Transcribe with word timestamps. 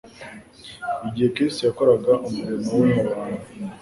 Igihe 1.07 1.27
Kristo 1.35 1.61
yakoraga 1.63 2.11
umurimo 2.27 2.71
we 2.79 2.87
mu 2.93 3.01
bantu, 3.11 3.39